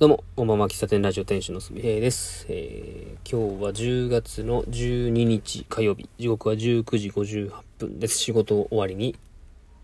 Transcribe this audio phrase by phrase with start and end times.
[0.00, 8.16] どうも、こんばんは、喫茶店ラジオ店主のすみへいです、えー今日は10月の12日火曜日、時刻は19時58分です。
[8.16, 9.14] 仕事終わりに、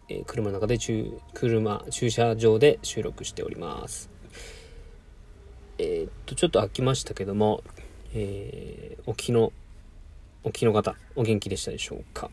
[0.08, 4.08] えー車の中で駐、車、駐車場で収録しております。
[5.76, 7.62] えーっと、ちょっと飽きましたけども、
[8.14, 9.52] えーおきの、
[10.44, 12.30] おきの方、お元気でしたでしょうか。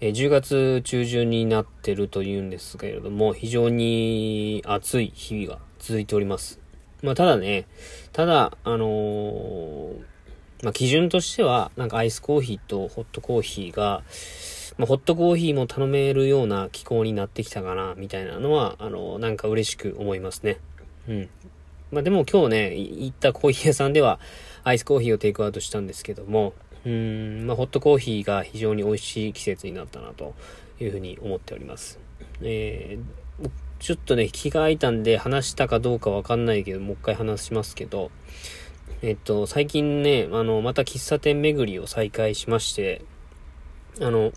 [0.00, 6.63] えー10月中旬になってるというんですけれども、非常に暑い日々が続いております。
[7.04, 7.66] まあ、ただね、
[8.12, 9.92] ただ、あのー
[10.62, 14.02] まあ、基準としては、なんかアイスコーヒーとホットコーヒーが、
[14.78, 20.56] まあ、ホットコーヒーも頼めるような気候になってきたかな、みたいなのは、あのーなんか嬉しく思いますね。
[21.06, 21.28] うん。
[21.92, 24.18] まあ、でも今日ね、行ったコーヒー屋さんでは、
[24.62, 26.54] アイスコーヒーをテイクアウトしたんですけども、
[26.86, 30.34] うん、まあ、ホットコーヒーが非常に美味しい季節になったな、と
[30.80, 31.98] いうふうに思っております。
[32.40, 33.24] えー
[33.84, 38.10] ちょっとね、気が空いたんで話したかどうかわかんないけど、もう一回話しますけど、
[39.02, 43.02] えっと、最近ね、あの、また喫茶店巡りを再開しまして、
[44.00, 44.32] あの、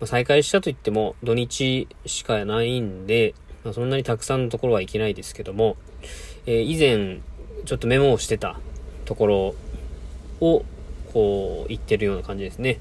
[0.00, 5.76] ま再開したと言っても土日しかないんで、まあ、そんなにたくさんのところは行けないですけども、
[6.46, 7.20] えー以前、
[7.66, 8.58] ちょっとメモをしてた
[9.04, 9.54] ところ
[10.40, 10.64] を、
[11.12, 12.80] こう、行ってるような感じですね。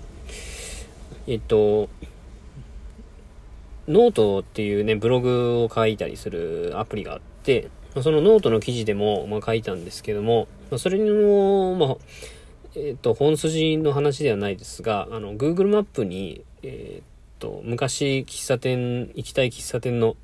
[1.27, 1.89] えっと、
[3.91, 11.97] ノートっていうね、ブログを書いたりするアプリがあって、まそのノートの記事でも、まあ、書いたんですけども、ま、それの、まあ、
[12.75, 17.03] えっ、と、本筋の話ではないですが、あの、Google マップに、えっ、
[17.39, 20.15] と、昔、喫茶店、行きたい喫茶店の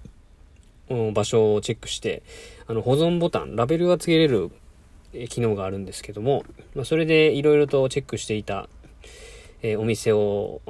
[1.13, 2.23] 場所をチェックして、
[2.67, 4.49] あの、保存ボタン、ラベルが付けれる
[5.27, 8.69] 機能があるんですけども、まあ、それでいろいろとチェックしていた、
[9.61, 10.61] えーお店を、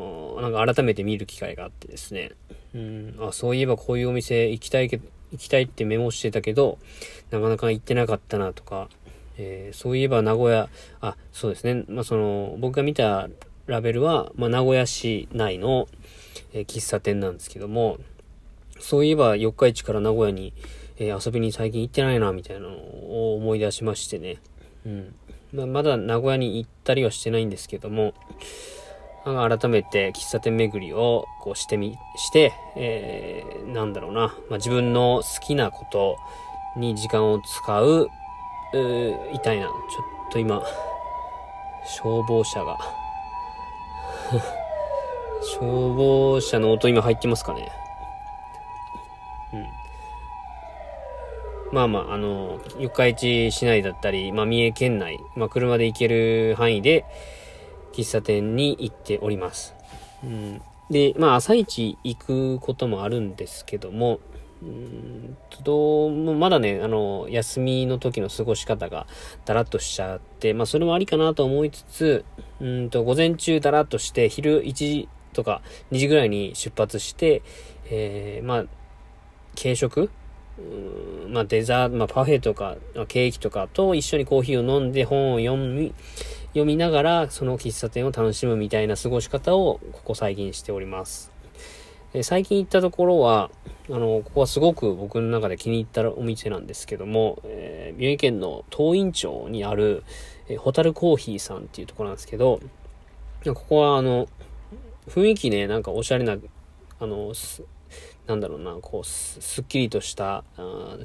[0.42, 2.32] なんか改めて見る機会があってですね、
[2.74, 5.00] うん、あ、そういえばこういうお店行きたいけ
[5.32, 6.78] 行きたいってメモしてたけど、
[7.32, 8.90] なかなか行ってなかったなとか、
[9.38, 10.70] えーそういえば名古屋、
[11.02, 13.30] あ、そうですね、まあ、その、僕が見た
[13.66, 15.88] ラベルは、まあ、名古屋市内の、
[16.54, 17.98] えー喫茶店なんですけども、
[18.80, 20.54] そういえば四日市から名古屋に、
[20.98, 24.38] えー遊びに最近行ってないな、みたいなのを思い出しましてね。
[24.86, 25.16] うん。
[25.54, 28.14] まあ、まだ名古屋に行ったりはしてないんですけども、
[29.34, 36.18] 改めて喫茶店巡りをこうしてみ、して、えー、なんだろうな、まあ、自分の好きなこと
[36.78, 38.10] に時間を使う、
[38.74, 39.68] うーいな。
[39.68, 39.72] ちょ
[40.30, 40.62] っと今、
[41.86, 42.78] 消防車が、
[45.42, 47.72] 消防車の音今入ってますかね。
[49.54, 49.66] うん。
[51.72, 57.06] まあまあ、あの、四日市市内だったり、まあ、三重県内、まあ、車で行ける範囲で、
[57.94, 59.76] 喫茶店に行っております。
[60.24, 64.20] うん、で、まあ、朝一行くこともあるんですけども、
[64.62, 69.06] うーんとどうもまだね、あの、休みの時の過ごし方が
[69.46, 72.26] だらっとしちゃって、まあ、それもありかなと思いつつ、
[72.60, 75.62] うーんと、午前中だらっとして、昼1時とか
[75.92, 77.44] 2時ぐらいに出発して、
[77.90, 78.66] えー、まあ、
[79.60, 80.10] 軽食
[80.58, 85.94] うーんまあ、デザート、まあ、パフェとか、まあケーキとかと一緒にコーヒーを飲んで本を読み、
[86.58, 91.32] 読みながら、その喫茶店を楽しむみたいな過ごし方を、ここ最近しております。
[92.16, 93.52] え最近行ったところは、
[93.92, 100.04] あの、ここはすごく僕の中で気に入ったお店なんですけども、えー、三重県の東院町にある、
[100.48, 102.60] えーホタルコーヒーさんっていうところなんですけど、
[103.46, 104.28] ここはあの、
[105.10, 106.38] 雰囲気ね、なんかおしゃれな、
[107.00, 107.64] あの、す
[108.26, 110.98] なんだろうな、こう、すすっきりとした、あ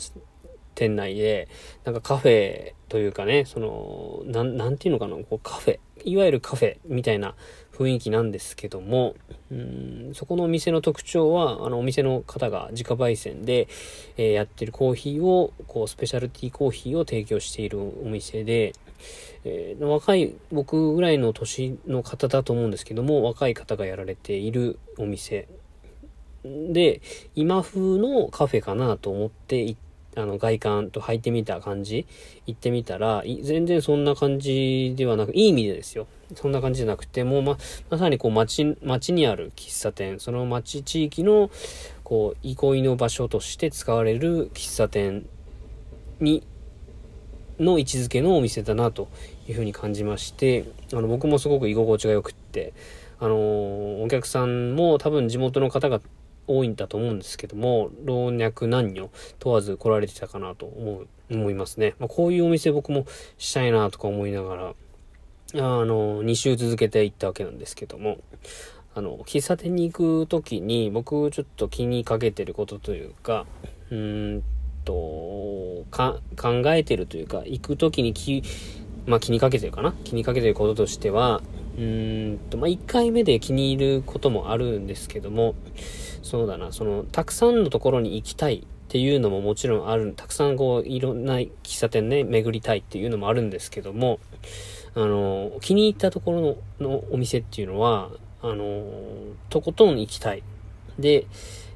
[0.75, 1.49] 店内で、
[1.85, 7.35] なんかカフェというかね、その、なん、なんていうのかな、こうカフェ、いわゆるカフェみたいな
[7.73, 9.15] 雰囲気なんですけども、
[9.51, 13.69] うん、そこのお店の特徴は、あの、お店の方が自家焙煎で、
[14.17, 18.75] えーやってるコーヒーを、こう、スペシャルティーコーヒーを提供しているお店で、
[19.45, 25.49] えー若い、僕ぐらいの年の方だと思うんですけども、若い方がやられているお店
[26.45, 27.01] で、
[27.35, 29.77] 今風のカフェかなと思ってい
[30.15, 32.07] あの、外観と入ってみた感じ、
[32.47, 36.07] 行ってみたら、全然そんな感じではなく、いい意味でですよ。
[36.35, 37.57] そんな感じじゃなくて、もうま、
[37.91, 41.51] まさにこう街、街にある喫茶店、その街地域の、
[42.05, 45.27] こう、憩いの場所として使われる喫茶店
[46.21, 46.43] に、
[47.59, 49.09] の位置づけのお店だなと
[49.49, 52.73] いうふうに感じまして、あの、僕もすごく居心地が良くって、
[53.23, 53.37] あの
[54.03, 56.01] お客さんも多分地元の方が
[56.47, 61.95] 多いんだと思うんですけども、老若男女問わず来られてたかなと思う、思いますね。
[61.99, 63.07] まあ、こういうお店僕も
[63.39, 64.75] したいなとか思いながら、
[65.55, 68.19] あの、2週続けて行ったわけなんですけども、
[68.95, 73.47] あの、喫茶店に行くときに僕ちょっと気にかけてることというか、
[73.91, 74.43] うーん
[74.85, 74.93] と、
[75.91, 76.21] 考
[76.67, 78.43] えてるというか、行く時に気、
[79.07, 79.95] まあ気にかけてるかな？
[80.05, 81.43] 気にかけてることとしては、
[81.77, 85.55] うーんと、まあ1回目で気に入ることもあるんですけども、
[86.23, 94.21] そうだな、その、たくさんのところに行きたいっていうのももちろんある、たくさんこう、いろんな喫茶店ね、巡りたいっていうのもあるんですけども、
[94.95, 98.11] あの、気に入ったところののお店っていうのは、
[98.43, 98.85] あの、
[99.49, 100.43] とことん行きたい。
[100.99, 101.27] で、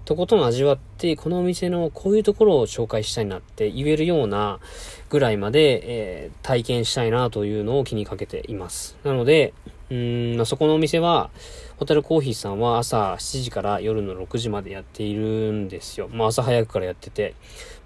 [0.04, 4.60] とことん味わって、このお店のこういうところを紹介したいなって言えるような
[5.08, 8.96] ぐらいまで、えー、体験したいなというのを気にかけています。
[9.02, 9.54] なので、
[9.90, 11.30] うん、そこのお店は、
[11.76, 16.08] ホタルコーヒーさんは朝7時から夜の6時までやっているんですよ。
[16.08, 17.34] まあ、朝早くからやってて、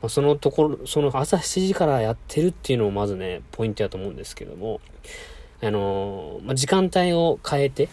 [0.01, 4.81] まあ、そのところ、その朝7時からやってるっていうのもまずね、ポイントだと思うんですけども、
[5.63, 7.89] あの、まあ、時間帯を変えて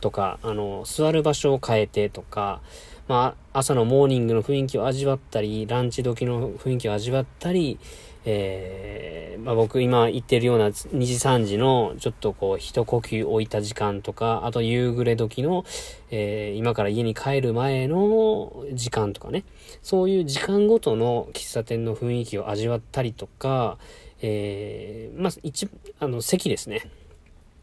[0.00, 2.60] とか、あの、座る場所を変えてとか、
[3.08, 7.78] まあ、朝のモーニングの雰囲気を味わったり、ランチ時の雰囲気を味わったり、
[8.24, 15.64] えー、まあ、僕今言ってるような2時3時のちょっとこう一呼吸置いた時間とか、あと夕暮れ時の、
[16.10, 19.44] えー、今から家に帰る前の時間とかね、
[19.82, 23.78] そういう時間ごとの喫茶店の雰囲気を味わったりとか、
[24.20, 25.68] えー、まあ、一、
[26.00, 26.82] あの、席ですね。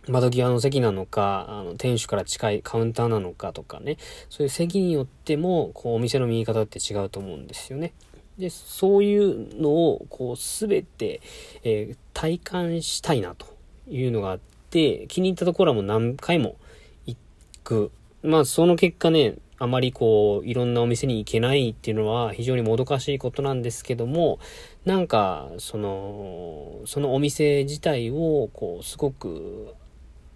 [0.08, 3.98] 窓際の席なのか、あの、店主から近いカウンターなのかとかね、
[4.30, 7.94] そういう席によっても、こう、お店の見え方って違うと思うんですよね。
[8.38, 11.22] で、そういうのを、こう、すべて、
[11.64, 13.46] えー、体感したいなと
[13.90, 14.40] いうのがあっ
[14.70, 16.58] て、気に入ったところはもう何回も
[17.06, 17.18] 行
[17.64, 17.92] く。
[18.24, 24.40] まあ、その結果ね、あまりこう、いろんなお店に行けないっていうのは非常にもどかしいことなんですけども、
[24.84, 29.76] なんか、その、そのお店自体を、こう、すごく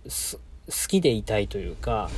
[0.07, 0.39] 好
[0.87, 2.09] きでいたいというか、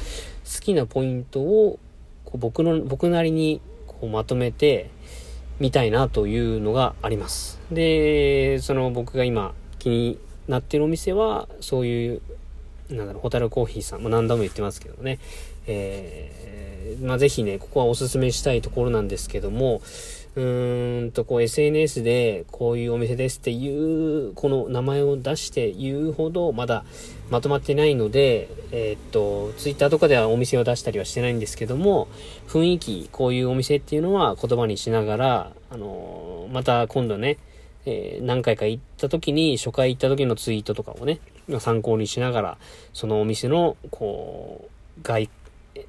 [0.46, 1.80] 好きなポイントを
[2.26, 4.90] こう僕の、僕なりにこうまとめて
[5.60, 7.60] みたいなというのがあります。
[7.72, 12.22] で、その僕が今気になってるお店は、そういう、
[12.90, 15.20] なんだろう、ホタルコーヒーさん、まあ、何度も言ってますけどね、
[15.68, 19.82] えー、まあ、ぜひね、ここはおすすめしたいところなんですけども、
[20.36, 26.86] うーんと、こう SNS でこういうお店ですっていう、この名前を出して言うほどまだ
[27.30, 32.08] まとまってないので、えー、っと、Twitter とかではお店を出したりはしてないんですけども、
[32.48, 37.38] 雰囲気、こういうお店っていうのは言葉にしながら、あのまた今度ね、
[37.86, 41.20] えー、何回か行った時に、初回行った時のツイートとかをね、
[41.60, 42.58] 参考にしながら、
[42.94, 45.30] そのお店の、こう、外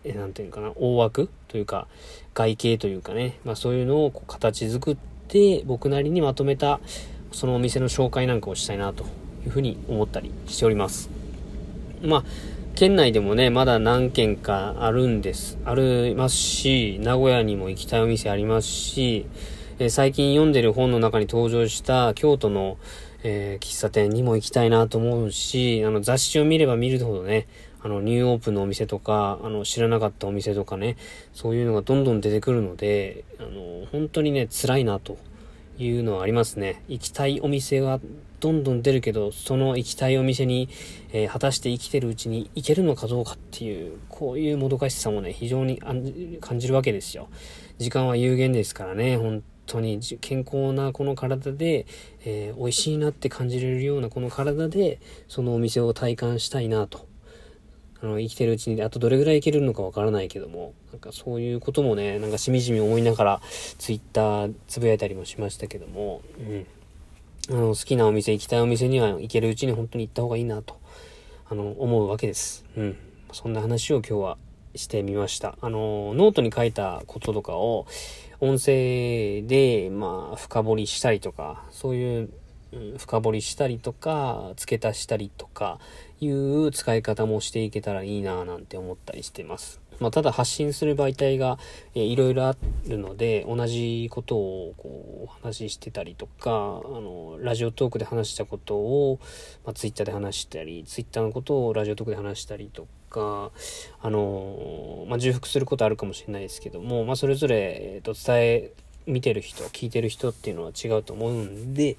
[0.05, 1.87] えなんていうかな、大枠というか、
[2.35, 4.97] 外形というかね、まあそういうのをこう形作っ
[5.29, 6.81] て、僕なりにまとめた、
[7.33, 9.05] そのお店の紹介なんかをしたいなと
[9.45, 11.11] いうふうに思ったりしております。
[12.03, 12.25] まあ、
[12.75, 15.59] 県内でもね、まだ何軒かあるんです。
[15.65, 19.27] ありますし、名古屋にも行きたいお店ありますし、
[19.79, 22.79] え、最近読んでる本の中に登場した京都の、
[23.23, 27.47] えー、喫茶店にも行きたいなと思うし、あの雑誌を見れば見るほどね、
[27.83, 30.97] あの、ニューオープンのお店とか、あの、知らなかったお店とかね、
[31.33, 35.17] そういうのがどんどん出てくるので、あの、本当にね、辛いなと
[35.79, 36.83] いうのはありますね。
[36.89, 38.01] 行きたいお店が
[38.41, 40.69] どんどん出るけど、その行きたいお店に、
[41.13, 47.29] えー、果たして生きてるうちに行けるのかどうかっていう、こういうもどかしさもね、非常に感じるわけですよ。
[47.79, 51.87] 時間は有限ですからね、本当に健康なこの体で、
[52.25, 57.10] えー、美味しいなって感じれるようなこの体で、そのお店を体感したいなと
[58.03, 63.41] あの、生きてるうちに、あとどれぐらいいけるのかわからないけども、なんかそういうこともね、なんかしみじみ思いながら、
[63.79, 66.67] ツイッターつぶやいたりもしましたけども、うん。
[67.51, 70.77] あの、好きなお店、行きたいお店には行けるうちに本当に行った方がいいなと、
[71.49, 72.65] あの、思うわけです。
[72.77, 72.97] うん。
[73.33, 74.39] そんな話を今日は
[74.75, 75.57] してみました。
[75.61, 77.87] あの、ノートに書いたこととかを、
[78.43, 82.31] 音声で、まあ、深掘りしたりとか、そういう
[82.99, 85.79] 深掘りしたりとか、付け足したりとか
[86.21, 89.81] いう使い方もしていけたらいいななんて思ったりしてます。
[90.01, 91.59] まあ、ただ発信する媒体が、
[91.95, 92.57] いろいろあ
[92.89, 99.19] るので、同じことをこうお話ししてたりとか、あの、ラジオトークで話したことを、
[99.65, 103.51] まあ、ツイッターで話したり、ツイッターのことをラジオトークで話したりとか、
[104.01, 108.71] あの、まあ、重複することあるかもしれないですけども、まあ、それぞれ、えっと、伝え、
[109.07, 111.97] 見てる人、聞いてる人っていうのは違うと思うんで、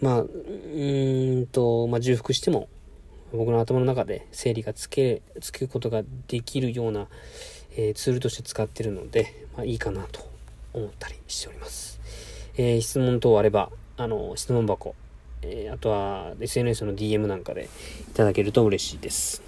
[0.00, 2.68] まあ、うんと、まあ、重複しても、
[3.32, 7.08] 僕の頭の中で整理がつけ、つくことができるような、
[7.76, 10.20] えー、ツールとして使ってるので、まあ、いいかなと
[10.72, 12.00] 思ったりしております。
[12.56, 14.94] えー、質問等あれば、あの、質問箱、
[15.42, 17.68] えー、あとは SNS の DM なんかで
[18.10, 19.42] いただけると嬉しいです。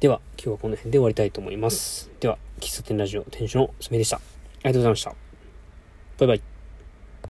[0.00, 2.10] では、今日はこの辺で終わりたいと思います。
[2.20, 4.16] では、喫茶店ラジオ店主のすみでした。
[4.16, 4.20] あ
[4.64, 5.14] りがとうございました。
[6.18, 6.51] バイバイ。